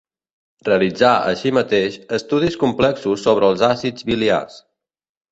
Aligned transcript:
Realitzà, 0.67 1.09
així 1.33 1.51
mateix, 1.57 1.99
estudis 2.17 2.57
complexos 2.63 3.25
sobre 3.27 3.51
els 3.53 3.65
àcids 3.69 4.07
biliars. 4.09 4.57